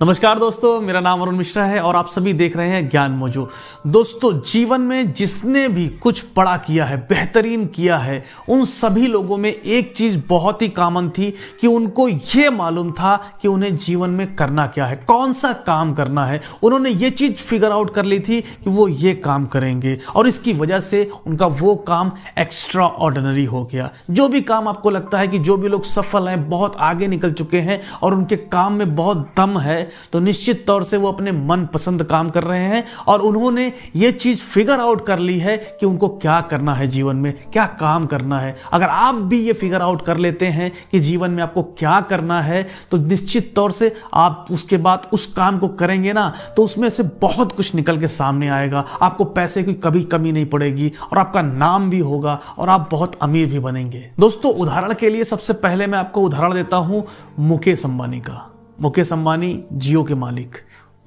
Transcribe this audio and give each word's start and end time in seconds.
नमस्कार 0.00 0.38
दोस्तों, 0.38 0.80
मेरा 0.80 1.00
नाम 1.00 1.20
अरुण 1.22 1.36
मिश्रा 1.36 1.64
है 1.64 1.80
और 1.80 1.96
आप 1.96 2.08
सभी 2.08 2.32
देख 2.32 2.56
रहे 2.56 2.68
हैं 2.68 2.88
ज्ञान 2.88 3.10
मौजू। 3.10 3.46
दोस्तों, 3.86 4.32
जीवन 4.42 4.80
में 4.80 5.12
जिसने 5.12 5.66
भी 5.68 5.86
कुछ 6.02 6.24
बड़ा 6.36 6.56
किया 6.56 6.84
है, 6.84 6.96
बेहतरीन 7.08 7.66
किया 7.66 7.96
है, 7.96 8.24
उन 8.48 8.64
सभी 8.64 9.06
लोगों 9.06 9.36
में 9.36 9.50
एक 9.50 9.92
चीज़ 9.96 10.18
बहुत 10.28 10.62
ही 10.62 10.68
कॉमन 10.68 11.08
थी 11.08 11.30
कि 11.60 11.66
उनको 11.66 12.08
ये 12.08 12.48
मालूम 12.50 12.90
था 12.92 13.16
कि 13.42 13.48
उन्हें 13.48 13.76
जीवन 13.76 14.10
में 14.10 14.34
करना 14.36 14.66
क्या 14.66 14.86
है, 14.86 14.96
कौन 14.96 15.32
सा 15.32 15.52
काम 15.66 15.92
करना 15.94 16.24
है। 16.26 16.40
उन्होंने 16.62 16.90
ये 16.90 17.10
चीज़ 17.10 17.32
फिगर 17.32 17.72
आउट 17.72 17.94
कर 17.94 18.04
ली 18.04 18.18
थी 18.18 18.40
कि 18.40 18.70
वो 18.70 18.88
ये 18.88 19.14
काम 19.14 19.46
करेंगे 19.46 19.98
और 20.16 20.28
इसकी 20.28 20.52
वजह 20.52 20.80
से 20.80 21.08
उनका 21.26 21.46
वो 21.46 21.74
काम 21.76 22.12
एक्स्ट्रा 22.38 22.86
ऑर्डिनरी 22.86 23.44
हो 23.44 23.64
गया। 23.64 23.90
जो 24.10 24.28
भी 24.28 24.40
काम 24.42 24.68
आपको 24.68 24.90
लगता 24.90 25.18
है 25.18 25.28
कि 25.28 25.38
जो 25.38 25.56
भी 25.56 25.68
लोग 25.68 25.84
सफल 25.84 26.28
हैं, 26.28 26.48
बहुत 26.50 26.76
आगे 26.80 27.08
निकल 27.08 27.32
चुके 27.32 27.60
हैं 27.60 27.80
और 28.02 28.14
उनके 28.14 28.36
काम 28.36 28.72
में 28.72 28.94
बहुत 28.96 29.32
दम 29.36 29.58
है 29.58 29.82
तो 30.12 30.20
निश्चित 30.20 30.64
तौर 30.66 30.84
से 30.84 30.96
वो 30.96 31.08
अपने 31.08 31.32
मन 31.32 31.66
पसंद 31.74 32.02
काम 32.04 32.30
कर 32.30 32.44
रहे 32.44 32.64
हैं 32.64 32.84
और 33.06 33.20
उन्होंने 33.22 33.72
ये 33.96 34.12
चीज़ 34.14 34.40
फिगर 34.42 34.80
आउट 34.80 35.04
कर 35.06 35.18
ली 35.18 35.38
है 35.38 35.56
कि 35.80 35.86
उनको 35.86 36.08
क्या 36.08 36.40
करना 36.40 36.74
है 36.74 36.86
जीवन 36.86 37.16
में, 37.16 37.32
क्या 37.52 37.66
काम 37.80 38.06
करना 38.06 38.38
है। 38.38 38.54
अगर 38.72 38.86
आप 38.86 39.14
भी 39.14 39.40
ये 39.40 39.52
फिगर 39.54 39.82
आउट 39.82 40.02
कर 40.02 40.16
लेते 40.16 40.46
हैं 40.48 40.70
कि 40.92 40.98
जीवन 41.00 41.30
में 41.30 41.42
आपको 41.42 41.62
क्या 41.78 42.00
करना 42.02 42.40
है 42.42 42.66
तो 42.90 42.96
निश्चित 42.98 43.52
तौर 43.56 43.72
से 43.72 43.92
आप 44.14 44.46
उसके 44.50 44.76
बाद 44.78 45.08
उस 45.12 45.26
काम 45.26 45.58
को 45.58 45.68
करेंगे 45.70 46.12
ना 46.12 46.32
तो 46.56 46.64
उसमें 46.64 46.88
से 46.88 47.02
बहुत 47.20 47.52
कुछ 47.52 47.74
निकल 47.74 47.98
के 48.00 48.08
सामने 48.08 48.48
आएगा। 48.48 48.84
आपको 49.02 49.24
पैसे 49.24 49.62
की 49.62 49.74
कभी 49.74 50.02
कमी 50.04 50.32
नहीं 50.32 50.46
पड़ेगी 50.46 50.92
और 51.12 51.18
आपका 51.18 51.42
नाम 51.42 51.90
भी 51.90 51.98
होगा 52.00 52.38
और 52.58 52.68
आप 52.68 52.88
बहुत 52.90 53.18
अमीर 53.22 53.48
भी 53.48 53.58
बनेंगे। 53.58 54.10
दोस्तों, 54.20 54.52
उदाहरण 54.52 54.94
के 54.94 55.10
लिए 55.10 55.24
सबसे 55.24 55.52
पहले 55.54 55.86
मैं 55.86 55.98
आपको 55.98 56.22
उदाहरण 56.22 56.54
देता 56.54 56.76
हूँ 56.78 57.06
मुकेश 57.38 57.84
अंबानी 57.84 58.20
का। 58.20 58.50
मुकेश 58.80 59.12
अंबानी, 59.12 59.64
जियो 59.72 60.04
के 60.04 60.14
मालिक। 60.14 60.56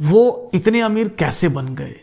वो 0.02 0.52
इतने 0.54 0.82
अमीर 0.82 1.08
कैसे 1.08 1.50
बन 1.50 1.76
गए? 1.76 1.96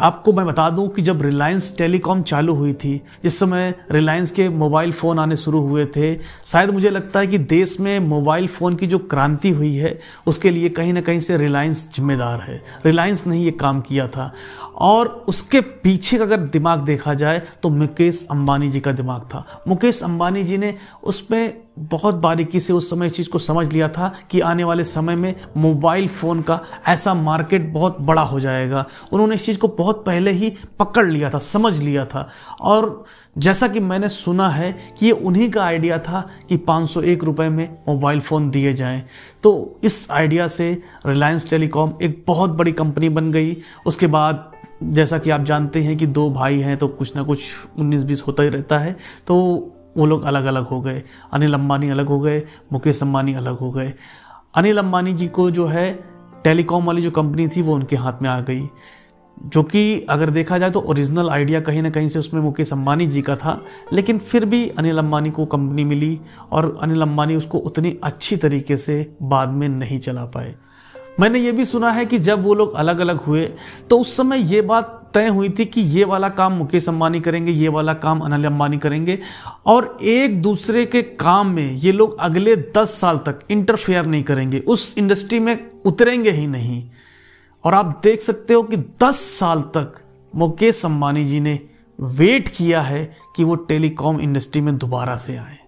आपको 0.00 0.32
मैं 0.32 0.46
बता 0.46 0.70
दूँ 0.70 0.88
कि 0.88 1.02
जब 1.02 1.22
रिलायंस 1.22 1.74
टेलीकॉम 1.78 2.22
चालू 2.22 2.54
हुई 2.54 2.72
थी, 2.72 3.02
जिस 3.22 3.38
समय 3.38 3.74
रिलायंस 3.90 4.30
के 4.30 4.48
मोबाइल 4.48 4.92
फ़ोन 4.92 5.18
आने 5.18 5.36
शुरू 5.36 5.60
हुए 5.60 5.86
थे, 5.86 6.18
शायद 6.44 6.70
मुझे 6.70 6.90
लगता 6.90 7.20
है 7.20 7.26
कि 7.26 7.38
देश 7.38 7.80
में 7.80 8.00
मोबाइल 8.00 8.48
फ़ोन 8.48 8.76
की 8.76 8.86
जो 8.86 8.98
क्रांति 8.98 9.50
हुई 9.50 9.74
है, 9.74 10.00
उसके 10.26 10.50
लिए 10.50 10.68
कहीं 10.68 10.92
ना 10.92 11.00
कहीं 11.00 11.20
से 11.20 11.36
रिलायंस 11.36 11.88
जिम्मेदार 11.94 12.40
है। 12.40 12.62
रिलायंस 12.86 13.26
ने 13.26 13.36
ही 13.36 13.44
ये 13.44 13.50
काम 13.50 13.80
किया 13.80 14.08
था। 14.08 14.32
और 14.76 15.24
उसके 15.28 15.60
पीछे 15.60 16.18
अगर 16.18 16.36
दिमाग 16.36 16.80
देखा 16.80 17.14
जाए 17.14 17.42
तो 17.62 17.68
मुकेश 17.68 18.26
अंबानी 18.30 18.68
जी 18.68 18.80
का 18.80 18.92
दिमाग 18.92 19.22
था। 19.22 19.62
मुकेश 19.68 20.02
अंबानी 20.02 20.42
जी 20.42 20.56
ने 20.56 20.74
उसमें 21.04 21.65
बहुत 21.78 22.14
बारीकी 22.14 22.60
से 22.60 22.72
उस 22.72 22.90
समय 22.90 23.06
इस 23.06 23.12
चीज़ 23.12 23.30
को 23.30 23.38
समझ 23.38 23.72
लिया 23.72 23.88
था 23.88 24.14
कि 24.30 24.40
आने 24.40 24.64
वाले 24.64 24.84
समय 24.84 25.16
में 25.16 25.34
मोबाइल 25.56 26.08
फ़ोन 26.08 26.42
का 26.42 26.60
ऐसा 26.88 27.14
मार्केट 27.14 27.72
बहुत 27.72 28.00
बड़ा 28.00 28.22
हो 28.22 28.40
जाएगा। 28.40 28.86
उन्होंने 29.12 29.34
इस 29.34 29.46
चीज़ 29.46 29.58
को 29.58 29.68
बहुत 29.68 30.04
पहले 30.06 30.30
ही 30.30 30.52
पकड़ 30.78 31.06
लिया 31.06 31.30
था, 31.30 31.38
समझ 31.38 31.78
लिया 31.78 32.04
था। 32.04 32.28
और 32.60 33.04
जैसा 33.38 33.68
कि 33.68 33.80
मैंने 33.80 34.08
सुना 34.08 34.48
है 34.48 34.78
कि 34.98 35.06
ये 35.06 35.12
उन्हीं 35.12 35.50
का 35.50 35.64
आइडिया 35.64 35.98
था 35.98 36.30
कि 36.48 36.56
पाँच 36.56 36.90
सौ 36.90 37.00
एक 37.00 37.24
में 37.24 37.78
मोबाइल 37.88 38.20
फ़ोन 38.20 38.50
दिए 38.50 38.72
जाएँ। 38.72 39.04
तो 39.42 39.80
इस 39.84 40.10
आइडिया 40.10 40.48
से 40.48 40.82
रिलायंस 41.06 41.50
टेलीकॉम 41.50 41.92
एक 42.02 42.24
बहुत 42.26 42.50
बड़ी 42.50 42.72
कंपनी 42.72 43.08
बन 43.08 43.32
गई। 43.32 43.56
उसके 43.86 44.06
बाद 44.06 44.52
जैसा 44.82 45.18
कि 45.18 45.30
आप 45.30 45.40
जानते 45.40 45.82
हैं 45.82 45.96
कि 45.96 46.06
दो 46.06 46.30
भाई 46.30 46.58
हैं 46.60 46.76
तो 46.76 46.88
कुछ 46.88 47.16
ना 47.16 47.22
कुछ 47.22 47.40
उन्नीस 47.78 48.02
बीस 48.02 48.24
होता 48.26 48.42
ही 48.42 48.48
रहता 48.48 48.78
है। 48.78 48.96
तो 49.26 49.72
वो 49.96 50.06
लोग 50.06 50.22
अलग 50.22 50.44
अलग 50.44 50.66
हो 50.66 50.80
गए। 50.80 51.02
अनिल 51.32 51.54
अंबानी 51.54 51.90
अलग 51.90 52.06
हो 52.06 52.20
गए, 52.20 52.42
मुकेश 52.72 53.02
अंबानी 53.02 53.34
अलग 53.34 53.58
हो 53.58 53.70
गए। 53.70 53.92
अनिल 54.54 54.78
अंबानी 54.78 55.12
जी 55.12 55.28
को 55.28 55.50
जो 55.50 55.66
है, 55.66 55.92
टेलीकॉम 56.44 56.84
वाली 56.84 57.02
जो 57.02 57.10
कंपनी 57.10 57.48
थी, 57.48 57.62
वो 57.62 57.74
उनके 57.74 57.96
हाथ 57.96 58.22
में 58.22 58.30
आ 58.30 58.40
गई। 58.40 58.68
जो 59.46 59.62
कि 59.62 60.00
अगर 60.00 60.30
देखा 60.30 60.58
जाए 60.58 60.70
तो 60.70 60.80
ओरिजिनल 60.80 61.30
आइडिया 61.30 61.60
कहीं 61.60 61.82
ना 61.82 61.90
कहीं 61.90 62.08
से 62.08 62.18
उसमें 62.18 62.40
मुकेश 62.40 62.72
अंबानी 62.72 63.06
जी 63.06 63.22
का 63.22 63.36
था, 63.36 63.60
लेकिन 63.92 64.18
फिर 64.18 64.44
भी 64.44 64.68
अनिल 64.68 64.98
अंबानी 64.98 65.30
को 65.30 65.46
कंपनी 65.46 65.84
मिली 65.84 66.20
और 66.52 66.78
अनिल 66.82 67.02
अंबानी 67.02 67.36
उसको 67.36 67.58
उतनी 67.58 67.96
अच्छी 68.02 68.36
तरीके 68.36 68.76
से 68.76 69.16
बाद 69.22 69.48
में 69.48 69.68
नहीं 69.68 69.98
चला 69.98 70.24
पाए। 70.24 70.54
मैंने 71.20 71.38
ये 71.38 71.52
भी 71.52 71.64
सुना 71.64 71.90
है 71.90 72.06
कि 72.06 72.18
जब 72.18 72.42
वो 72.44 72.54
लोग 72.54 72.74
अलग 72.74 72.98
अलग 72.98 73.20
हुए 73.20 73.44
तो 73.90 73.98
उस 73.98 74.16
समय 74.16 74.54
ये 74.54 74.60
बात 74.60 75.05
तय 75.16 75.28
हुई 75.28 75.48
थी 75.48 75.64
कि 75.64 75.80
ये 75.80 76.04
वाला 76.04 76.28
काम 76.28 76.52
मुकेश 76.52 76.88
अंबानी 76.88 77.20
करेंगे, 77.20 77.52
ये 77.52 77.68
वाला 77.68 77.94
काम 77.94 78.20
अनिल 78.20 78.46
अंबानी 78.46 78.78
करेंगे। 78.78 79.18
और 79.66 79.98
एक 80.02 80.42
दूसरे 80.42 80.86
के 80.86 81.02
काम 81.02 81.46
में 81.46 81.72
ये 81.72 81.92
लोग 81.92 82.18
अगले 82.18 82.56
दस 82.56 83.00
साल 83.00 83.18
तक 83.18 83.38
इंटरफेयर 83.50 84.06
नहीं 84.06 84.22
करेंगे। 84.22 84.58
उस 84.58 84.94
इंडस्ट्री 84.98 85.38
में 85.38 85.70
उतरेंगे 85.84 86.30
ही 86.30 86.46
नहीं। 86.46 86.90
और 87.64 87.74
आप 87.74 88.00
देख 88.04 88.20
सकते 88.20 88.54
हो 88.54 88.62
कि 88.62 88.76
दस 88.76 89.16
साल 89.38 89.60
तक 89.60 90.00
मुकेश 90.36 90.84
अंबानी 90.84 91.24
जी 91.24 91.40
ने 91.40 91.60
वेट 92.00 92.48
किया 92.48 92.80
है 92.80 93.16
कि 93.36 93.44
वो 93.44 93.54
टेलीकॉम 93.54 94.20
इंडस्ट्री 94.20 94.62
में 94.62 94.78
दोबारा 94.78 95.16
से 95.16 95.36
आए। 95.36 95.58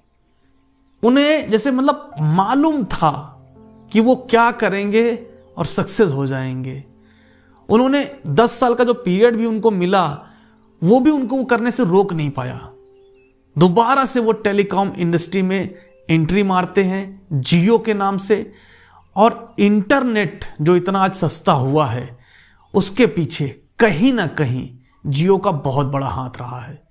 उन्हें 1.02 1.50
जैसे 1.50 1.70
मतलब 1.70 2.14
मालूम 2.20 2.84
था 2.84 3.34
कि 3.92 4.00
वो 4.00 4.26
क्या 4.30 4.50
करेंगे 4.50 5.26
और 5.56 5.66
सक्सेस 5.66 6.10
हो 6.10 6.26
जाएँगे। 6.26 6.84
उन्होंने 7.68 8.16
10 8.26 8.60
साल 8.60 8.74
का 8.74 8.84
जो 8.84 8.94
पीरियड 8.94 9.36
भी 9.36 9.46
उनको 9.46 9.70
मिला, 9.70 10.18
वो 10.84 11.00
भी 11.00 11.10
उनको 11.10 11.44
करने 11.44 11.70
से 11.70 11.84
रोक 11.84 12.12
नहीं 12.12 12.30
पाया। 12.30 12.70
दोबारा 13.58 14.04
से 14.04 14.20
वो 14.20 14.32
टेलीकॉम 14.32 14.92
इंडस्ट्री 14.98 15.42
में 15.42 15.74
एंट्री 16.10 16.42
मारते 16.42 16.84
हैं, 16.84 17.26
जियो 17.32 17.78
के 17.78 17.94
नाम 17.94 18.18
से, 18.18 18.52
और 19.16 19.54
इंटरनेट 19.58 20.44
जो 20.60 20.76
इतना 20.76 21.04
आज 21.04 21.12
सस्ता 21.12 21.52
हुआ 21.52 21.86
है, 21.86 22.18
उसके 22.74 23.06
पीछे 23.06 23.62
कहीं 23.78 24.12
ना 24.12 24.26
कहीं 24.26 24.70
जियो 25.06 25.38
का 25.38 25.50
बहुत 25.50 25.86
बड़ा 25.86 26.06
हाथ 26.06 26.30
रहा 26.40 26.60
है। 26.60 26.82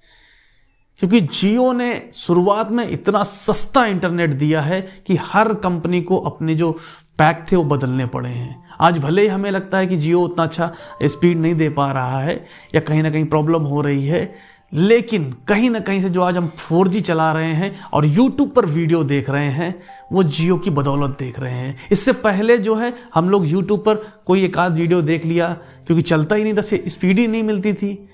क्योंकि 0.99 1.21
जियो 1.21 1.71
ने 1.71 2.09
शुरुआत 2.13 2.71
में 2.71 2.89
इतना 2.89 3.23
सस्ता 3.23 3.85
इंटरनेट 3.85 4.29
दिया 4.29 4.61
है 4.61 4.81
कि 4.81 5.15
हर 5.15 5.53
कंपनी 5.53 6.01
को 6.01 6.17
अपने 6.17 6.55
जो 6.55 6.71
पैक 7.17 7.45
थे 7.51 7.55
वो 7.55 7.63
बदलने 7.63 8.05
पड़े 8.05 8.29
हैं। 8.29 8.66
आज 8.81 8.99
भले 8.99 9.21
ही 9.21 9.27
हमें 9.27 9.49
लगता 9.51 9.77
है 9.77 9.87
कि 9.87 9.95
जियो 9.97 10.21
उतना 10.21 10.43
अच्छा 10.43 10.71
स्पीड 11.03 11.37
नहीं 11.37 11.55
दे 11.55 11.69
पा 11.69 11.91
रहा 11.91 12.21
है, 12.21 12.45
या 12.75 12.81
कहीं 12.81 13.03
ना 13.03 13.09
कहीं 13.09 13.25
प्रॉब्लम 13.25 13.63
हो 13.63 13.81
रही 13.81 14.05
है, 14.07 14.33
लेकिन 14.73 15.31
कहीं 15.47 15.69
ना 15.69 15.79
कहीं 15.79 16.01
से 16.01 16.09
जो 16.09 16.21
आज 16.21 16.37
हम 16.37 16.47
4G 16.59 17.01
चला 17.01 17.31
रहे 17.31 17.53
हैं 17.53 17.79
और 17.93 18.05
YouTube 18.05 18.49
पर 18.49 18.65
वीडियो 18.65 19.03
देख 19.03 19.29
रहे 19.29 19.49
हैं, 19.49 19.73
वो 20.11 20.23
जियो 20.23 20.57
की 20.57 20.69
बदौलत 20.69 21.15
देख 21.19 21.39
रहे 21.39 21.53
हैं। 21.53 21.75
इससे 21.91 22.13
पहले 22.13 22.57
जो 22.57 22.75
है, 22.75 22.93
हम 23.13 23.29
लोग 23.29 23.45
YouTube 23.45 23.79
पर 23.79 24.03
कोई 24.25 24.43
एक 24.45 24.57
आध 24.57 24.73
वीडियो 24.73 25.01
देख 25.01 25.25
लिया, 25.25 25.47
क्योंकि 25.87 26.01
चलता 26.01 26.35
ही 26.35 26.43
नहीं 26.43 26.53
था 26.53 26.89
स्पीड 26.89 27.19
ही 27.19 27.27
नहीं 27.27 27.43
मिलती 27.43 27.73
थी। 27.73 28.07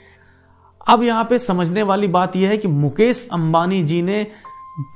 अब 0.87 1.03
यहाँ 1.03 1.23
पे 1.23 1.37
समझने 1.39 1.83
वाली 1.83 2.07
बात 2.07 2.35
यह 2.35 2.49
है 2.49 2.57
कि 2.57 2.67
मुकेश 2.67 3.27
अंबानी 3.31 3.81
जी 3.81 4.01
ने 4.01 4.25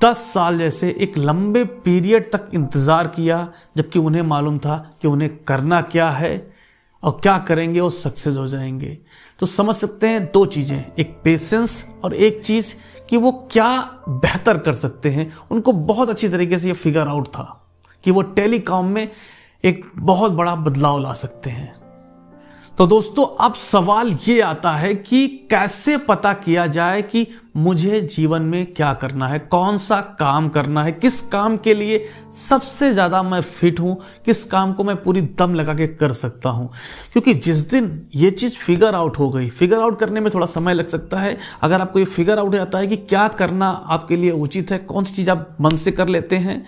10 0.01 0.17
साल 0.33 0.57
जैसे 0.57 0.95
एक 0.99 1.17
लंबे 1.17 1.63
पीरियड 1.63 2.31
तक 2.31 2.49
इंतज़ार 2.53 3.07
किया, 3.07 3.53
जबकि 3.77 3.99
उन्हें 3.99 4.21
मालूम 4.21 4.57
था 4.57 4.77
कि 5.01 5.07
उन्हें 5.07 5.37
करना 5.37 5.81
क्या 5.81 6.09
है 6.09 6.51
और 7.03 7.19
क्या 7.23 7.37
करेंगे 7.37 7.79
वो 7.79 7.89
सक्सेस 7.89 8.37
हो 8.37 8.47
जाएँगे। 8.47 8.97
तो 9.39 9.45
समझ 9.45 9.75
सकते 9.75 10.07
हैं 10.07 10.25
दो 10.25 10.45
चीज़ें, 10.45 10.85
एक 10.99 11.21
पेशेंस 11.23 11.87
और 12.03 12.13
एक 12.13 12.43
चीज़ 12.45 12.73
कि 13.09 13.17
वो 13.17 13.31
क्या 13.51 13.69
बेहतर 14.09 14.57
कर 14.57 14.73
सकते 14.73 15.09
हैं। 15.09 15.31
उनको 15.51 15.71
बहुत 15.71 16.09
अच्छी 16.09 16.29
तरीके 16.29 16.59
से 16.59 16.67
ये 16.67 16.73
फिगर 16.73 17.07
आउट 17.07 17.27
था 17.27 17.63
कि 18.03 18.11
वो 18.11 18.21
टेलीकॉम 18.21 18.85
में 18.85 19.11
एक 19.63 19.85
बहुत 19.95 20.31
बड़ा 20.31 20.55
बदलाव 20.55 20.99
ला 20.99 21.13
सकते 21.13 21.49
हैं। 21.49 21.86
तो 22.77 22.85
दोस्तों, 22.87 23.25
अब 23.39 23.53
सवाल 23.53 24.11
ये 24.27 24.39
आता 24.41 24.71
है 24.71 24.93
कि 24.95 25.27
कैसे 25.51 25.95
पता 25.97 26.33
किया 26.33 26.65
जाए 26.67 27.01
कि 27.01 27.25
मुझे 27.57 28.01
जीवन 28.01 28.41
में 28.41 28.73
क्या 28.73 28.93
करना 28.93 29.27
है, 29.27 29.39
कौन 29.41 29.77
सा 29.77 29.99
काम 30.19 30.49
करना 30.49 30.83
है, 30.83 30.91
किस 30.91 31.19
काम 31.21 31.55
के 31.57 31.73
लिए 31.73 32.03
सबसे 32.31 32.91
ज़्यादा 32.93 33.21
मैं 33.23 33.39
फिट 33.41 33.79
हूँ, 33.79 33.97
किस 34.25 34.43
काम 34.43 34.73
को 34.73 34.83
मैं 34.83 34.95
पूरी 35.03 35.21
दम 35.39 35.53
लगा 35.53 35.73
के 35.73 35.87
कर 35.87 36.13
सकता 36.13 36.49
हूँ। 36.49 36.69
क्योंकि 37.13 37.33
जिस 37.33 37.57
दिन 37.69 37.89
ये 38.15 38.29
चीज़ 38.31 38.55
फिगर 38.55 38.95
आउट 38.95 39.17
हो 39.19 39.29
गई 39.29 39.49
फिगर 39.49 39.79
आउट 39.79 39.97
करने 39.99 40.19
में 40.19 40.29
थोड़ा 40.33 40.45
समय 40.47 40.73
लग 40.73 40.87
सकता 40.87 41.19
है। 41.19 41.37
अगर 41.61 41.81
आपको 41.81 41.99
ये 41.99 42.05
फिगर 42.07 42.39
आउट 42.39 42.55
आता 42.55 42.77
है 42.77 42.87
कि 42.87 42.97
क्या 42.97 43.27
करना 43.29 43.69
आपके 43.69 44.17
लिए 44.17 44.31
उचित 44.33 44.71
है, 44.71 44.77
कौन 44.77 45.03
सी 45.03 45.15
चीज़ 45.15 45.31
आप 45.31 45.47
मन 45.61 45.75
से 45.75 45.91
कर 45.91 46.07
लेते 46.07 46.35
हैं, 46.37 46.65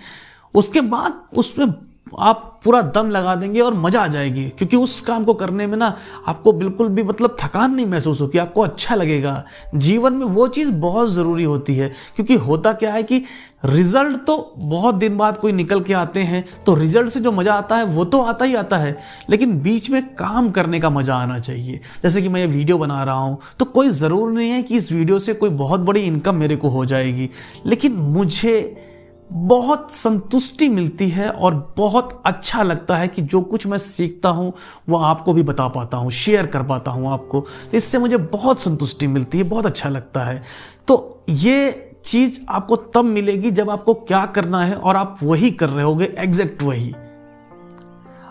उसके 0.54 0.80
बाद 0.80 1.22
उसमें 1.34 1.66
आप 2.12 2.46
पूरा 2.64 2.80
दम 2.84 3.10
लगा 3.10 3.34
देंगे 3.34 3.60
और 3.60 3.74
मज़ा 3.74 4.00
आ 4.00 4.06
जाएगी। 4.06 4.44
क्योंकि 4.48 4.76
उस 4.76 5.00
काम 5.00 5.24
को 5.24 5.34
करने 5.34 5.66
में 5.66 5.76
ना 5.78 5.96
आपको 6.28 6.52
बिल्कुल 6.52 6.88
भी 6.88 7.02
मतलब 7.02 7.36
थकान 7.40 7.74
नहीं 7.74 7.86
महसूस 7.86 8.20
होगी, 8.20 8.38
आपको 8.38 8.62
अच्छा 8.62 8.94
लगेगा। 8.94 9.44
जीवन 9.76 10.12
में 10.12 10.26
वो 10.26 10.46
चीज़ 10.48 10.70
बहुत 10.72 11.10
ज़रूरी 11.10 11.44
होती 11.44 11.74
है, 11.74 11.88
क्योंकि 12.16 12.34
होता 12.36 12.72
क्या 12.72 12.92
है 12.92 13.02
कि 13.02 13.22
रिज़ल्ट 13.64 14.18
तो 14.26 14.54
बहुत 14.58 14.94
दिन 14.94 15.16
बाद 15.16 15.36
कोई 15.38 15.52
निकल 15.52 15.80
के 15.80 15.92
आते 15.94 16.20
हैं 16.22 16.44
तो 16.66 16.74
रिज़ल्ट 16.74 17.10
से 17.10 17.20
जो 17.20 17.32
मज़ा 17.32 17.54
आता 17.54 17.76
है, 17.76 17.84
वो 17.84 18.04
तो 18.04 18.20
आता 18.22 18.44
ही 18.44 18.54
आता 18.54 18.76
है। 18.76 18.96
लेकिन 19.30 19.58
बीच 19.62 19.90
में 19.90 20.02
काम 20.14 20.50
करने 20.50 20.80
का 20.80 20.90
मज़ा 20.90 21.16
आना 21.16 21.38
चाहिए। 21.38 21.80
जैसे 22.02 22.22
कि 22.22 22.28
मैं 22.28 22.40
ये 22.40 22.46
वीडियो 22.48 22.78
बना 22.78 23.02
रहा 23.04 23.14
हूँ 23.16 23.38
तो 23.58 23.64
कोई 23.66 23.90
ज़रूर 23.90 24.30
नहीं 24.32 24.50
है 24.50 24.62
कि 24.62 24.76
इस 24.76 24.92
वीडियो 24.92 25.18
से 25.18 25.34
कोई 25.34 25.50
बहुत 25.56 25.80
बड़ी 25.80 26.00
इनकम 26.02 26.34
मेरे 26.34 26.56
को 26.56 26.68
हो 26.68 26.84
जाएगी। 26.84 27.28
लेकिन 27.66 27.92
मुझे 27.92 28.86
बहुत 29.32 29.92
संतुष्टि 29.92 30.68
मिलती 30.68 31.08
है 31.08 31.28
और 31.30 31.74
बहुत 31.76 32.22
अच्छा 32.26 32.62
लगता 32.62 32.96
है 32.96 33.08
कि 33.08 33.22
जो 33.22 33.40
कुछ 33.40 33.66
मैं 33.66 33.78
सीखता 33.78 34.28
हूँ, 34.28 34.52
वो 34.88 34.96
आपको 34.96 35.32
भी 35.32 35.42
बता 35.42 35.68
पाता 35.68 35.96
हूँ 35.96 36.10
शेयर 36.10 36.46
कर 36.46 36.62
पाता 36.62 36.90
हूँ 36.90 37.12
आपको। 37.12 37.40
तो 37.40 37.76
इससे 37.76 37.98
मुझे 37.98 38.16
बहुत 38.16 38.60
संतुष्टि 38.60 39.06
मिलती 39.06 39.38
है, 39.38 39.44
बहुत 39.44 39.66
अच्छा 39.66 39.88
लगता 39.88 40.24
है। 40.24 40.42
तो 40.88 41.24
ये 41.28 41.86
चीज़ 42.04 42.40
आपको 42.48 42.76
तब 42.76 43.04
मिलेगी 43.04 43.50
जब 43.50 43.70
आपको 43.70 43.94
क्या 43.94 44.26
करना 44.26 44.64
है 44.64 44.74
और 44.74 44.96
आप 44.96 45.18
वही 45.22 45.50
कर 45.50 45.68
रहे 45.68 45.84
होगे 45.84 46.14
एग्जैक्ट 46.18 46.62
वही। 46.62 46.94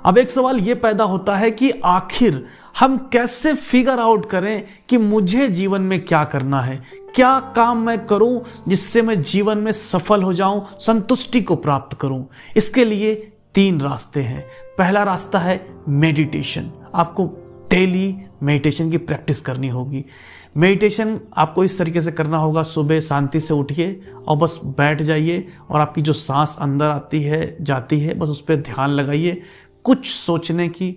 अब 0.05 0.17
एक 0.17 0.29
सवाल 0.29 0.57
यह 0.57 0.75
पैदा 0.75 1.03
होता 1.03 1.35
है 1.35 1.51
कि 1.51 1.71
आखिर 1.85 2.45
हम 2.79 2.97
कैसे 2.97 3.53
फिगर 3.53 3.99
आउट 3.99 4.25
करें 4.25 4.63
कि 4.89 4.97
मुझे 4.97 5.47
जीवन 5.47 5.81
में 5.81 6.05
क्या 6.05 6.23
करना 6.23 6.61
है? 6.61 6.83
क्या 7.15 7.39
काम 7.55 7.85
मैं 7.85 8.05
करूँ 8.05 8.43
जिससे 8.67 9.01
मैं 9.01 9.21
जीवन 9.21 9.57
में 9.57 9.71
सफल 9.71 10.23
हो 10.23 10.33
जाऊँ, 10.33 10.65
संतुष्टि 10.79 11.41
को 11.41 11.55
प्राप्त 11.55 11.97
करूँ? 11.97 12.27
इसके 12.57 12.85
लिए 12.85 13.15
तीन 13.55 13.81
रास्ते 13.81 14.21
हैं। 14.21 14.45
पहला 14.77 15.03
रास्ता 15.03 15.39
है 15.39 15.69
मेडिटेशन 15.87 16.71
आपको 16.95 17.25
डेली 17.69 18.15
मेडिटेशन 18.43 18.91
की 18.91 18.97
प्रैक्टिस 18.97 19.41
करनी 19.41 19.67
होगी। 19.67 20.05
मेडिटेशन 20.57 21.19
आपको 21.37 21.63
इस 21.63 21.77
तरीके 21.77 22.01
से 22.01 22.11
करना 22.11 22.37
होगा, 22.37 22.63
सुबह 22.63 22.99
शांति 22.99 23.39
से 23.39 23.53
उठिए 23.53 24.01
और 24.27 24.37
बस 24.37 24.59
बैठ 24.65 25.01
जाइए 25.01 25.47
और 25.69 25.81
आपकी 25.81 26.01
जो 26.01 26.13
सांस 26.13 26.57
अंदर 26.61 26.85
आती 26.85 27.21
है, 27.21 27.57
जाती 27.61 27.99
है, 27.99 28.13
बस 28.13 28.29
उस 28.29 28.41
पर 28.41 28.55
ध्यान 28.55 28.89
लगाइए। 28.89 29.41
कुछ 29.83 30.05
सोचने 30.05 30.67
की, 30.69 30.91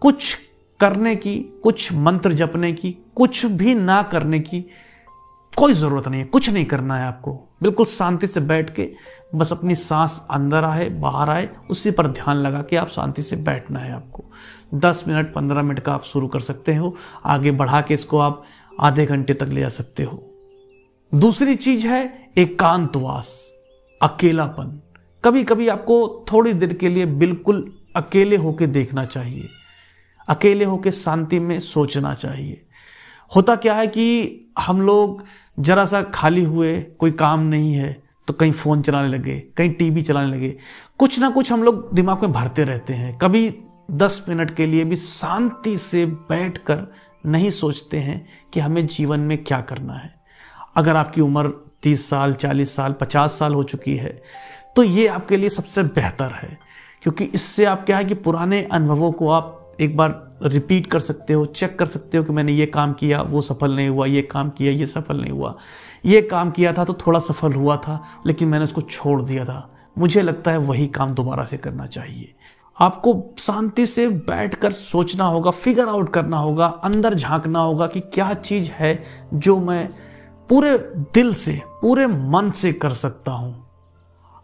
कुछ 0.00 0.38
करने 0.80 1.16
की, 1.16 1.38
कुछ 1.62 1.92
मंत्र 1.92 2.32
जपने 2.32 2.72
की, 2.72 2.96
कुछ 3.14 3.46
भी 3.46 3.74
ना 3.74 4.02
करने 4.02 4.40
की 4.40 4.64
कोई 5.54 5.72
ज़रूरत 5.72 6.08
नहीं 6.08 6.20
है, 6.20 6.26
कुछ 6.26 6.48
नहीं 6.50 6.64
करना 6.64 6.96
है 6.98 7.06
आपको। 7.06 7.32
बिल्कुल 7.62 7.86
शांति 7.86 8.26
से 8.26 8.40
बैठ 8.40 8.74
के 8.74 8.90
बस 9.34 9.52
अपनी 9.52 9.74
सांस 9.74 10.20
अंदर 10.30 10.64
आए, 10.64 10.88
बाहर 10.90 11.30
आए, 11.30 11.48
उसी 11.70 11.90
पर 11.90 12.06
ध्यान 12.06 12.36
लगा 12.36 12.62
के 12.62 12.76
आप 12.76 12.88
शांति 12.88 13.22
से 13.22 13.36
बैठना 13.36 13.78
है 13.78 13.92
आपको। 13.92 14.24
दस 14.74 15.04
मिनट, 15.08 15.32
पंद्रह 15.34 15.62
मिनट 15.62 15.80
का 15.80 15.92
आप 15.94 16.04
शुरू 16.04 16.28
कर 16.28 16.40
सकते 16.40 16.74
हो, 16.74 16.94
आगे 17.24 17.50
बढ़ा 17.52 17.80
के 17.80 17.94
इसको 17.94 18.18
आप 18.18 18.44
आधे 18.80 19.06
घंटे 19.06 19.34
तक 19.34 19.48
ले 19.48 19.60
जा 19.60 19.68
सकते 19.68 20.02
हो। 20.02 20.22
दूसरी 21.12 21.54
चीज़ 21.54 21.86
है 21.86 22.30
एकांतवास, 22.38 23.38
अकेलापन। 24.00 24.80
कभी 25.24 25.44
कभी 25.44 25.68
आपको 25.68 26.24
थोड़ी 26.32 26.52
देर 26.52 26.72
के 26.72 26.88
लिए 26.88 27.06
बिल्कुल 27.06 27.70
अकेले 27.96 28.36
होके 28.36 28.66
देखना 28.66 29.04
चाहिए, 29.04 29.48
अकेले 30.28 30.64
होके 30.64 30.92
शांति 30.92 31.38
में 31.38 31.58
सोचना 31.60 32.14
चाहिए। 32.14 32.60
होता 33.32 33.56
क्या 33.56 33.74
है 33.74 33.86
कि 33.86 34.40
हम 34.56 34.80
लोग 34.80 35.22
जरा 35.58 35.84
सा 35.84 36.02
खाली 36.04 36.44
हुए, 36.44 36.80
कोई 36.80 37.10
काम 37.10 37.40
नहीं 37.40 37.74
है 37.74 38.02
तो 38.28 38.34
कहीं 38.34 38.52
फ़ोन 38.52 38.82
चलाने 38.82 39.08
लगे, 39.08 39.38
कहीं 39.56 39.70
टीवी 39.70 40.02
चलाने 40.02 40.28
लगे। 40.28 40.56
कुछ 40.98 41.18
ना 41.20 41.30
कुछ 41.30 41.52
हम 41.52 41.62
लोग 41.62 41.92
दिमाग 41.94 42.22
में 42.22 42.32
भरते 42.32 42.64
रहते 42.64 42.94
हैं। 42.94 43.16
कभी 43.18 43.54
दस 43.90 44.24
मिनट 44.28 44.54
के 44.56 44.66
लिए 44.66 44.84
भी 44.84 44.96
शांति 44.96 45.76
से 45.76 46.04
बैठ 46.06 46.58
कर 46.58 46.86
नहीं 47.26 47.50
सोचते 47.50 47.98
हैं 47.98 48.24
कि 48.52 48.60
हमें 48.60 48.86
जीवन 48.86 49.20
में 49.20 49.36
क्या 49.44 49.60
करना 49.60 49.94
है। 49.94 50.14
अगर 50.76 50.96
आपकी 50.96 51.20
उम्र 51.20 51.48
तीस 51.82 52.08
साल, 52.08 52.32
चालीस 52.32 52.74
साल, 52.76 52.92
पचास 52.92 53.38
साल 53.38 53.54
हो 53.54 53.62
चुकी 53.62 53.96
है 53.96 54.22
तो 54.76 54.82
ये 54.82 55.06
आपके 55.06 55.36
लिए 55.36 55.48
सबसे 55.48 55.82
बेहतर 55.82 56.32
है। 56.32 56.58
क्योंकि 57.02 57.24
इससे 57.24 57.64
आप 57.64 57.84
क्या 57.86 57.96
है 57.96 58.04
कि 58.04 58.14
पुराने 58.14 58.62
अनुभवों 58.72 59.10
को 59.12 59.30
आप 59.30 59.60
एक 59.80 59.96
बार 59.96 60.38
रिपीट 60.42 60.86
कर 60.86 61.00
सकते 61.00 61.32
हो 61.32 61.46
चेक 61.46 61.78
कर 61.78 61.86
सकते 61.86 62.18
हो 62.18 62.24
कि 62.24 62.32
मैंने 62.32 62.52
ये 62.52 62.66
काम 62.66 62.92
किया, 62.92 63.22
वो 63.22 63.40
सफल 63.40 63.76
नहीं 63.76 63.88
हुआ, 63.88 64.06
ये 64.06 64.22
काम 64.22 64.50
किया, 64.50 64.72
ये 64.72 64.86
सफल 64.86 65.16
नहीं 65.16 65.32
हुआ। 65.32 65.56
ये 66.04 66.22
काम 66.22 66.50
किया 66.50 66.72
था 66.72 66.84
तो 66.84 66.94
थोड़ा 67.06 67.18
सफल 67.18 67.52
हुआ 67.52 67.76
था, 67.76 68.04
लेकिन 68.26 68.48
मैंने 68.48 68.64
उसको 68.64 68.80
छोड़ 68.80 69.22
दिया 69.22 69.44
था। 69.44 69.70
मुझे 69.98 70.22
लगता 70.22 70.50
है 70.50 70.58
वही 70.58 70.86
काम 70.86 71.14
दोबारा 71.14 71.44
से 71.44 71.56
करना 71.56 71.86
चाहिए। 71.86 72.34
आपको 72.80 73.34
शांति 73.38 73.86
से 73.86 74.08
बैठकर 74.08 74.72
सोचना 74.72 75.24
होगा 75.24 75.50
फिगर 75.50 75.88
आउट 75.88 76.12
करना 76.12 76.36
होगा, 76.36 76.66
अंदर 76.66 77.14
झांकना 77.14 77.58
होगा 77.58 77.86
कि 77.86 78.00
क्या 78.00 78.32
चीज़ 78.34 78.70
है 78.70 79.02
जो 79.34 79.60
मैं 79.60 79.88
पूरे 80.48 80.78
दिल 81.14 81.34
से, 81.34 81.60
पूरे 81.82 82.06
मन 82.06 82.50
से 82.50 82.72
कर 82.72 82.90
सकता 82.90 83.32
हूँ। 83.32 83.62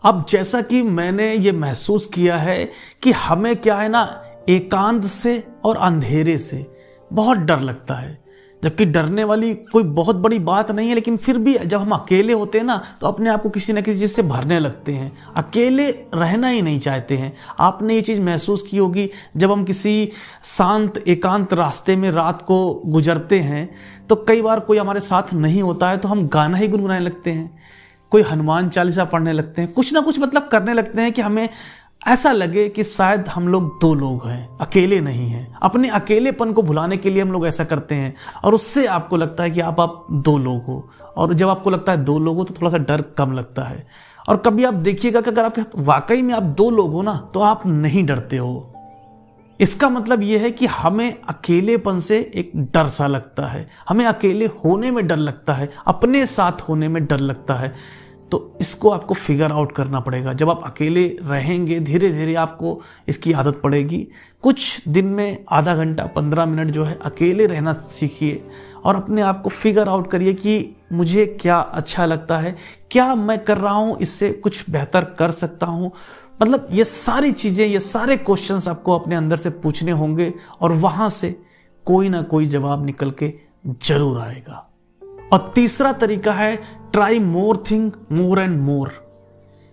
अब 0.04 0.24
जैसा 0.28 0.60
कि 0.62 0.82
मैंने 0.82 1.34
ये 1.34 1.52
महसूस 1.52 2.06
किया 2.06 2.36
है 2.36 2.70
कि 3.02 3.12
हमें 3.12 3.56
क्या 3.56 3.76
है 3.76 3.88
ना 3.88 4.22
एकांत 4.50 5.04
से 5.04 5.42
और 5.64 5.76
अंधेरे 5.76 6.38
से। 6.38 6.66
बहुत 7.12 7.38
डर 7.38 7.60
लगता 7.60 7.94
है। 7.94 8.18
जबकि 8.62 8.84
डरने 8.84 9.24
वाली 9.24 9.54
कोई 9.54 9.82
बहुत 9.82 10.16
बड़ी 10.16 10.38
बात 10.38 10.70
नहीं 10.70 10.88
है, 10.88 10.94
लेकिन 10.94 11.16
फिर 11.16 11.38
भी 11.38 11.56
जब 11.58 11.80
हम 11.80 11.90
अकेले 11.90 12.32
होते 12.32 12.58
हैं 12.58 12.64
ना 12.64 12.82
तो 13.00 13.06
अपने 13.06 13.30
आप 13.30 13.42
को 13.42 13.50
किसी 13.50 13.72
न 13.72 13.80
किसी 13.80 14.00
चीज़ 14.00 14.14
से 14.14 14.22
भरने 14.22 14.58
लगते 14.58 14.92
हैं। 14.92 15.12
अकेले 15.36 15.90
रहना 16.14 16.48
ही 16.48 16.62
नहीं 16.62 16.80
चाहते 16.80 17.16
हैं। 17.16 17.32
आपने 17.58 17.94
ये 17.94 18.02
चीज़ 18.02 18.20
महसूस 18.20 18.62
की 18.62 18.76
होगी, 18.76 19.10
जब 19.36 19.52
हम 19.52 19.64
किसी 19.64 20.10
शांत, 20.44 20.98
एकांत 20.98 21.54
रास्ते 21.54 21.96
में 21.96 22.10
रात 22.10 22.42
को 22.42 22.82
गुजरते 22.86 23.38
हैं 23.40 23.68
तो 24.08 24.16
कई 24.28 24.42
बार 24.42 24.60
कोई 24.60 24.78
हमारे 24.78 25.00
साथ 25.00 25.34
नहीं 25.34 25.62
होता 25.62 25.90
है 25.90 25.96
तो 25.96 26.08
हम 26.08 26.26
गाना 26.28 26.58
ही 26.58 26.68
गुनगुनाने 26.68 27.04
लगते 27.04 27.30
हैं। 27.30 27.58
कोई 28.10 28.22
हनुमान 28.22 28.68
चालीसा 28.68 29.04
पढ़ने 29.04 29.32
लगते 29.32 29.62
हैं। 29.62 29.72
कुछ 29.72 29.92
ना 29.92 30.00
कुछ 30.00 30.18
मतलब 30.20 30.48
करने 30.48 30.72
लगते 30.72 31.00
हैं 31.00 31.12
कि 31.12 31.22
हमें 31.22 31.48
ऐसा 32.00 32.30
लगे 32.32 32.68
कि 32.68 32.84
शायद 32.84 33.28
हम 33.28 33.48
लोग 33.48 33.78
दो 33.80 33.92
लोग 33.94 34.26
हैं, 34.26 34.58
अकेले 34.58 35.00
नहीं 35.00 35.28
हैं। 35.28 35.56
अपने 35.62 35.88
अकेलेपन 35.88 36.52
को 36.52 36.62
भुलाने 36.62 36.96
के 36.96 37.10
लिए 37.10 37.22
हम 37.22 37.32
लोग 37.32 37.46
ऐसा 37.46 37.64
करते 37.64 37.94
हैं, 37.94 38.14
और 38.44 38.54
उससे 38.54 38.86
आपको 38.86 39.16
लगता 39.16 39.42
है 39.42 39.50
कि 39.50 39.60
आप 39.60 39.80
आप 39.80 40.06
दो 40.12 40.36
लोग 40.38 40.64
हो। 40.64 40.88
और 41.16 41.34
जब 41.34 41.48
आपको 41.48 41.70
लगता 41.70 41.92
है 41.92 42.04
दो 42.04 42.18
लोग 42.18 42.36
हो 42.36 42.44
तो 42.44 42.54
थोड़ा 42.54 42.70
सा 42.70 42.78
डर 42.78 43.02
कम 43.18 43.32
लगता 43.32 43.62
है। 43.62 43.86
और 44.28 44.36
कभी 44.36 44.64
आप 44.64 44.74
देखिएगा 44.74 45.20
कि 45.20 45.30
अगर 45.30 45.44
आपके 45.44 45.62
वाकई 45.76 46.22
में 46.22 46.34
आप 46.34 46.42
दो 46.42 46.70
लोग 46.70 46.92
हो 46.92 47.02
ना 47.02 47.16
तो 47.34 47.40
आप 47.40 47.66
नहीं 47.66 48.04
डरते 48.06 48.36
हो। 48.36 48.66
इसका 49.60 49.88
मतलब 49.88 50.22
यह 50.22 50.42
है 50.42 50.50
कि 50.50 50.66
हमें 50.66 51.10
अकेलेपन 51.28 51.98
से 52.00 52.18
एक 52.34 52.52
डर 52.74 52.86
सा 52.88 53.06
लगता 53.06 53.46
है। 53.46 53.68
हमें 53.88 54.04
अकेले 54.06 54.46
होने 54.64 54.90
में 54.90 55.06
डर 55.06 55.16
लगता 55.16 55.54
है, 55.54 55.70
अपने 55.86 56.26
साथ 56.26 56.60
होने 56.60 56.88
में 56.88 57.04
डर 57.06 57.20
लगता 57.20 57.54
है। 57.54 57.72
तो 58.32 58.56
इसको 58.60 58.90
आपको 58.90 59.14
फिगर 59.14 59.52
आउट 59.52 59.72
करना 59.72 60.00
पड़ेगा। 60.00 60.32
जब 60.32 60.50
आप 60.50 60.62
अकेले 60.64 61.06
रहेंगे 61.22 61.78
धीरे 61.80 62.10
धीरे 62.12 62.34
आपको 62.34 62.80
इसकी 63.08 63.32
आदत 63.32 63.60
पड़ेगी। 63.62 64.06
कुछ 64.44 64.88
दिन 64.88 65.06
में 65.06 65.44
आधा 65.48 65.74
घंटा, 65.76 66.04
पंद्रह 66.06 66.46
मिनट 66.46 66.70
जो 66.70 66.84
है 66.84 66.98
अकेले 67.02 67.46
रहना 67.46 67.72
सीखिए 67.72 68.42
और 68.84 68.96
अपने 68.96 69.22
आप 69.22 69.42
को 69.42 69.50
फिगर 69.50 69.88
आउट 69.88 70.10
करिए 70.10 70.34
कि 70.34 70.76
मुझे 70.92 71.26
क्या 71.40 71.58
अच्छा 71.58 72.06
लगता 72.06 72.38
है, 72.38 72.56
क्या 72.90 73.14
मैं 73.14 73.38
कर 73.38 73.58
रहा 73.58 73.74
हूँ, 73.74 73.98
इससे 73.98 74.30
कुछ 74.34 74.70
बेहतर 74.70 75.04
कर 75.18 75.30
सकता 75.30 75.66
हूँ। 75.66 75.92
मतलब 76.42 76.68
ये 76.72 76.84
सारी 76.84 77.30
चीज़ें, 77.32 77.66
ये 77.66 77.80
सारे 77.80 78.16
क्वेश्चंस 78.16 78.68
आपको 78.68 78.98
अपने 78.98 79.16
अंदर 79.16 79.36
से 79.36 79.50
पूछने 79.52 79.92
होंगे 79.92 80.32
और 80.60 80.72
वहाँ 80.72 81.08
से 81.10 81.36
कोई 81.84 82.08
ना 82.08 82.22
कोई 82.22 82.46
जवाब 82.46 82.84
निकल 82.86 83.10
के 83.12 83.32
ज़रूर 83.66 84.18
आएगा। 84.18 84.66
और 85.32 85.52
तीसरा 85.54 85.92
तरीका 85.92 86.32
है 86.32 86.79
try 86.92 87.18
more 87.18 87.62
thing 87.70 87.90
more 88.12 88.40
and 88.40 88.60
more 88.60 88.92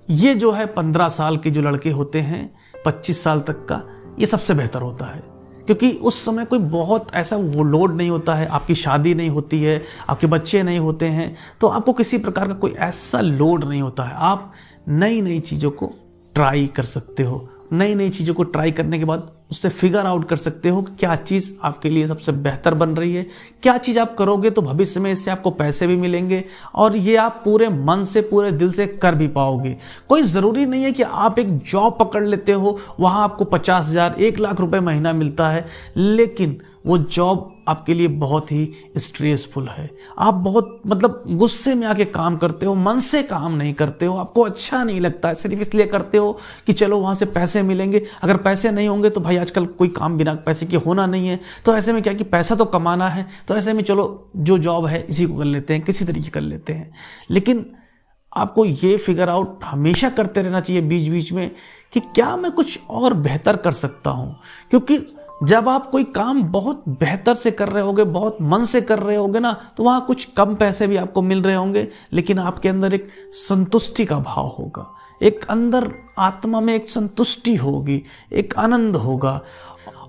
ये 0.10 0.34
जो 0.36 0.52
है 0.52 0.66
पंद्रह 0.66 1.10
साल 1.10 1.38
के 1.38 1.50
जो 1.50 1.62
लड़के 1.62 1.90
होते 1.90 2.20
हैं, 2.20 2.50
पच्चीस 2.86 3.24
साल 3.24 3.40
तक 3.40 3.66
का, 3.66 3.82
ये 4.20 4.26
सबसे 4.26 4.54
बेहतर 4.54 4.82
होता 4.82 5.06
है। 5.06 5.24
क्योंकि 5.66 5.92
उस 5.92 6.24
समय 6.26 6.46
कोई 6.46 6.60
बहुत 6.60 7.08
ऐसा 7.14 7.36
वो 7.36 7.64
लोड 7.64 7.96
नहीं 7.96 8.10
होता 8.10 8.36
है, 8.36 8.48
आपकी 8.48 8.76
शादी 8.76 9.14
नहीं 9.16 9.30
होती 9.30 9.62
है, 9.64 9.82
आपके 10.10 10.28
बच्चे 10.28 10.64
नहीं 10.64 10.80
होते 10.80 11.06
हैं 11.06 11.36
तो 11.62 11.68
आपको 11.68 11.94
किसी 11.94 12.18
प्रकार 12.18 12.48
का 12.48 12.54
कोई 12.54 12.72
ऐसा 12.72 13.22
लोड 13.22 13.64
नहीं 13.64 13.82
होता 13.82 14.04
है। 14.04 14.14
आप 14.16 14.52
नई 14.88 15.22
नई 15.22 15.40
चीज़ों 15.40 15.72
को 15.72 15.92
ट्राई 16.36 16.68
कर 16.68 16.84
सकते 16.84 17.24
हो। 17.24 17.48
नई 17.74 17.96
नई 17.96 18.10
चीज़ों 18.10 18.36
को 18.36 18.44
ट्राई 18.44 18.72
करने 18.72 19.00
के 19.00 19.06
बाद 19.06 19.37
उससे 19.52 19.70
फिगर 19.70 20.06
आउट 20.06 20.28
कर 20.30 20.36
सकते 20.36 20.70
हो 20.70 20.82
कि 20.82 20.96
क्या 21.00 21.16
चीज़ 21.16 21.52
आपके 21.64 21.90
लिए 21.90 22.08
सबसे 22.08 22.32
बेहतर 22.32 22.74
बन 22.74 22.90
रही 22.90 23.14
है। 23.16 23.26
क्या 23.64 23.78
चीज़ 23.78 24.00
आप 24.00 24.16
करोगे 24.18 24.50
तो 24.50 24.62
भविष्य 24.62 25.00
में 25.00 25.12
इससे 25.12 25.32
आपको 25.32 25.52
पैसे 25.52 25.88
भी 25.88 25.96
मिलेंगे 25.96 26.44
और 26.76 26.96
ये 26.98 27.16
आप 27.16 27.42
पूरे 27.46 27.70
मन 27.70 28.04
से, 28.04 28.22
पूरे 28.22 28.52
दिल 28.52 28.72
से 28.72 28.88
कर 28.88 29.16
भी 29.16 29.28
पाओगे। 29.30 29.76
कोई 30.10 30.24
ज़रूरी 30.24 30.66
नहीं 30.66 30.84
है 30.84 30.92
कि 30.92 31.04
आप 31.04 31.40
एक 31.40 31.58
जॉब 31.60 31.98
पकड़ 32.00 32.26
लेते 32.26 32.52
हो, 32.52 32.80
वहाँ 33.00 33.24
आपको 33.24 33.46
पचास 33.46 33.88
हज़ार, 33.88 34.16
एक 34.16 34.40
लाख 34.40 34.60
रुपए 34.60 34.80
महीना 34.80 35.14
मिलता 35.14 35.50
है, 35.50 35.66
लेकिन 35.98 36.60
वो 36.86 36.98
जॉब 36.98 37.54
आपके 37.68 37.94
लिए 37.94 38.08
बहुत 38.08 38.52
ही 38.52 38.70
स्ट्रेसफुल 38.98 39.68
है। 39.68 39.90
आप 40.20 40.34
बहुत 40.34 40.82
मतलब 40.88 41.24
गुस्से 41.30 41.74
में 41.76 41.86
आके 41.88 42.06
काम 42.06 42.38
करते 42.38 42.66
हो, 42.66 42.76
मन 42.76 43.00
से 43.00 43.22
काम 43.24 43.56
नहीं 43.56 43.74
करते 43.74 44.06
हो, 44.06 44.18
आपको 44.18 44.42
अच्छा 44.42 44.84
नहीं 44.84 45.00
लगता 45.02 45.28
है 45.28 45.36
सिर्फ़ 45.36 45.62
इसलिए 45.62 45.86
करते 45.86 46.18
हो 46.18 46.32
कि 46.68 46.74
चलो 46.74 47.00
वहाँ 47.00 47.16
से 47.16 47.26
पैसे 47.28 47.62
मिलेंगे। 47.62 48.06
अगर 48.22 48.38
पैसे 48.38 48.72
नहीं 48.72 48.88
होंगे 48.88 49.10
तो 49.10 49.22
भाई 49.22 49.38
आजकल 49.38 49.66
कोई 49.68 49.88
काम 49.90 50.18
बिना 50.18 50.34
पैसे 50.46 50.66
के 50.66 50.78
होना 50.78 51.06
नहीं 51.06 51.28
है। 51.28 51.40
तो 51.66 51.76
ऐसे 51.76 51.94
में 51.94 52.02
क्या 52.04 52.14
कि 52.14 52.24
पैसा 52.26 52.56
तो 52.56 52.66
कमाना 52.68 53.10
है 53.10 53.28
तो 53.48 53.56
ऐसे 53.56 53.74
में 53.74 53.84
चलो 53.84 54.30
जो 54.36 54.58
जॉब 54.58 54.86
है 54.86 55.06
इसी 55.06 55.26
को 55.26 55.38
कर 55.38 55.46
लेते 55.46 55.74
हैं, 55.74 55.84
किसी 55.84 56.06
तरीके 56.06 56.30
कर 56.30 56.42
लेते 56.42 56.74
हैं। 56.74 56.92
लेकिन 57.32 57.66
आपको 58.34 58.66
ये 58.66 58.96
फिगर 58.98 59.30
आउट 59.30 59.64
हमेशा 59.64 60.10
करते 60.10 60.42
रहना 60.42 60.60
चाहिए 60.60 60.82
बीच 60.82 61.08
बीच 61.10 61.32
में 61.34 61.52
कि 61.94 62.00
क्या 62.00 62.36
मैं 62.38 62.52
कुछ 62.52 62.80
और 62.90 63.14
बेहतर 63.14 63.58
कर 63.58 63.72
सकता 63.72 64.10
हूँ? 64.10 64.36
क्योंकि 64.70 64.98
जब 65.42 65.68
आप 65.70 65.90
कोई 65.90 66.04
काम 66.06 66.42
बहुत 66.44 66.84
बेहतर 66.90 67.34
से 67.34 67.52
कर 67.52 67.70
रहे 67.70 67.84
होगे, 67.84 68.04
बहुत 68.04 68.38
मन 68.42 68.66
से 68.66 68.82
कर 68.82 69.00
रहे 69.00 69.16
होगे 69.16 69.40
ना 69.40 69.52
तो 69.78 69.84
वहाँ 69.84 70.04
कुछ 70.08 70.26
कम 70.28 70.56
पैसे 70.56 70.88
भी 70.88 70.98
आपको 70.98 71.22
मिल 71.22 71.42
रहे 71.42 71.56
होंगे, 71.56 71.88
लेकिन 72.14 72.40
आपके 72.40 72.70
अंदर 72.70 72.94
एक 72.94 73.08
संतुष्टि 73.32 74.06
का 74.06 74.20
भाव 74.20 74.48
होगा। 74.50 74.94
एक 75.22 75.46
अंदर 75.50 75.92
आत्मा 76.20 76.60
में 76.62 76.74
एक 76.76 76.90
संतुष्टि 76.90 77.56
होगी, 77.56 78.02
एक 78.34 78.54
आनंद 78.58 78.96
होगा। 78.96 79.42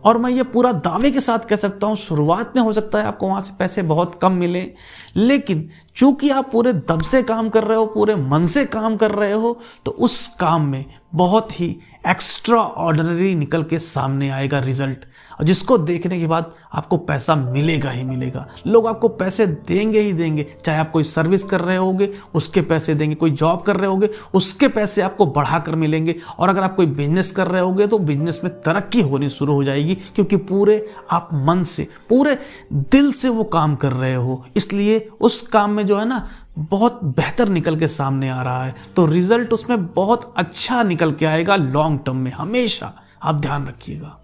और 0.05 0.19
मैं 0.19 0.31
ये 0.31 0.43
पूरा 0.45 0.73
दावे 0.75 1.11
के 1.11 1.21
साथ 1.21 1.47
कह 1.49 1.57
सकता 1.57 1.87
हूँ, 1.87 1.97
शुरुआत 1.97 2.53
में 2.57 2.63
हो 2.63 2.73
सकता 2.73 2.99
है 2.99 3.05
आपको 3.05 3.29
वहाँ 3.29 3.41
से 3.41 3.53
पैसे 3.59 3.83
बहुत 3.83 4.15
कम 4.15 4.33
मिले, 4.33 4.71
लेकिन 5.17 5.69
चूँकि 5.97 6.31
आप 6.31 6.51
पूरे 6.53 6.73
दम 6.73 7.01
से 7.01 7.23
काम 7.23 7.49
कर 7.49 7.65
रहे 7.65 7.77
हो, 7.79 7.87
पूरे 7.87 8.15
मन 8.17 8.47
से 8.47 8.65
काम 8.67 8.97
कर 8.97 9.11
रहे 9.11 9.33
हो 9.33 9.59
तो 9.85 9.91
उस 9.91 10.27
काम 10.41 10.67
में 10.67 10.85
बहुत 11.15 11.61
ही 11.61 11.77
एक्स्ट्रा 12.09 12.59
ऑर्डनरी 12.59 13.35
निकल 13.35 13.63
के 13.63 13.79
सामने 13.79 14.29
आएगा 14.31 14.59
रिज़ल्ट 14.59 14.99
और 15.39 15.45
जिसको 15.45 15.79
देखने 15.79 16.21
के 16.21 16.27
बाद 16.27 16.53
आपको 16.73 16.97
पैसा 16.97 17.35
मिलेगा 17.37 17.91
ही 17.91 18.05
मिलेगा। 18.05 18.47
लोग 18.67 18.87
आपको 18.87 19.09
पैसे 19.09 19.47
देंगे 19.47 20.01
ही 20.01 20.13
देंगे। 20.13 20.47
चाहे 20.65 20.79
आप 20.79 20.91
कोई 20.91 21.03
सर्विस 21.03 21.45
कर 21.45 21.61
रहे 21.61 21.77
होगे, 21.77 22.13
उसके 22.35 22.63
पैसे 22.63 22.95
देंगे। 22.95 23.15
कोई 23.15 23.31
जॉब 23.31 23.63
कर 23.63 23.77
रहे 23.77 23.91
होगे, 23.91 24.11
उसके 24.35 24.69
पैसे 24.69 25.03
आपको 25.03 25.27
बढ़ाकर 25.27 25.75
मिलेंगे। 25.75 26.15
और 26.39 26.49
अगर 26.49 26.63
आप 26.63 26.75
कोई 26.77 26.87
बिज़नेस 26.87 27.31
कर 27.31 27.47
रहे 27.47 27.63
होगे 27.63 27.87
तो 27.87 27.99
बिज़नेस 27.99 28.41
में 28.45 28.53
तरक्की 28.63 29.01
होनी 29.01 29.29
शुरू 29.29 29.55
हो 29.55 29.65
जाएगी। 29.65 29.95
क्योंकि 29.95 30.37
पूरे 30.37 30.95
आप 31.11 31.29
मन 31.35 31.63
से, 31.63 31.89
पूरे 32.09 32.39
दिल 32.73 33.13
से 33.13 33.29
वो 33.29 33.45
काम 33.45 33.77
कर 33.77 33.93
रहे 33.93 34.15
हो। 34.15 34.45
इसलिए 34.57 35.09
उस 35.21 35.41
काम 35.43 35.71
में 35.71 35.87
जो 35.87 35.99
है 35.99 36.09
ना 36.09 36.29
बहुत 36.59 37.05
बेहतर 37.05 37.49
निकल 37.49 37.77
के 37.77 37.89
सामने 37.89 38.29
आ 38.29 38.43
रहा 38.43 38.65
है। 38.65 38.75
तो 38.97 39.07
रिज़ल्ट 39.07 39.53
उसमें 39.53 39.87
बहुत 39.87 40.35
अच्छा 40.37 40.83
निकल 40.83 41.13
के 41.13 41.27
आएगा 41.27 41.57
लॉन्ग 41.57 42.01
टर्म 42.07 42.17
में। 42.17 42.33
हमेशा 42.33 42.93
आप 43.23 43.35
ध्यान 43.35 43.69
रखिएगा। 43.69 44.21